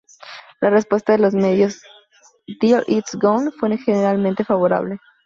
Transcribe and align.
La 0.61 0.71
respuesta 0.71 1.11
de 1.13 1.19
los 1.19 1.35
medios 1.35 1.83
a 1.83 1.85
"Till 2.59 2.81
It's 2.87 3.13
Gone" 3.15 3.51
fue 3.51 3.77
generalmente 3.77 4.43
favorable. 4.43 4.99